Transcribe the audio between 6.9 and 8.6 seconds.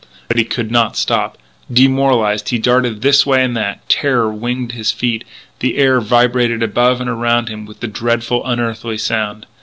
and around him with the dreadful,